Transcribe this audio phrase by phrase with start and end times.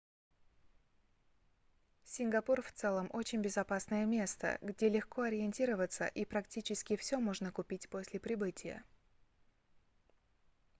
[2.05, 8.19] сингапур в целом очень безопасное место где легко ориентироваться и практически всё можно купить после
[8.19, 8.83] прибытия